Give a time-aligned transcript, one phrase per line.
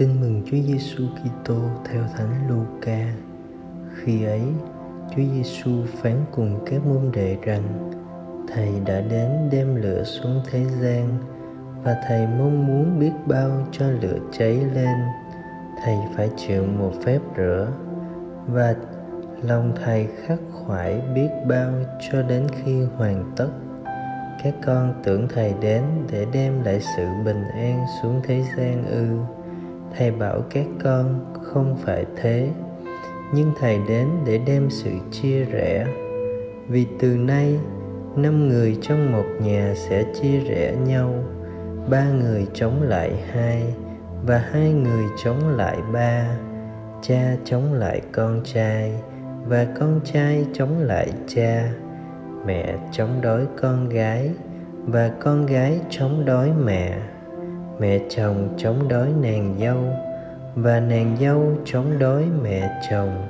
[0.00, 3.12] Tin mừng Chúa Giêsu Kitô theo Thánh Luca.
[3.94, 4.42] Khi ấy,
[5.10, 7.90] Chúa Giêsu phán cùng các môn đệ rằng:
[8.48, 11.18] Thầy đã đến đem lửa xuống thế gian
[11.84, 14.96] và thầy mong muốn biết bao cho lửa cháy lên.
[15.84, 17.72] Thầy phải chịu một phép rửa
[18.46, 18.74] và
[19.42, 21.72] lòng thầy khắc khoải biết bao
[22.10, 23.48] cho đến khi hoàn tất
[24.42, 25.82] các con tưởng thầy đến
[26.12, 29.39] để đem lại sự bình an xuống thế gian ư
[29.96, 32.48] thầy bảo các con không phải thế,
[33.34, 35.86] nhưng thầy đến để đem sự chia rẽ.
[36.68, 37.58] Vì từ nay,
[38.16, 41.14] năm người trong một nhà sẽ chia rẽ nhau,
[41.90, 43.74] ba người chống lại hai,
[44.26, 46.36] và hai người chống lại ba,
[47.02, 48.92] cha chống lại con trai,
[49.46, 51.72] và con trai chống lại cha.
[52.46, 54.30] Mẹ chống đối con gái,
[54.86, 56.98] và con gái chống đối mẹ
[57.80, 59.78] mẹ chồng chống đối nàng dâu
[60.54, 63.26] và nàng dâu chống đối mẹ chồng.